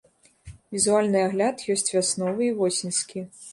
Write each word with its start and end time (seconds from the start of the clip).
Візуальны 0.75 1.19
агляд 1.27 1.57
ёсць 1.75 1.87
вясновы 1.97 2.51
і 2.51 2.57
восеньскі. 2.65 3.27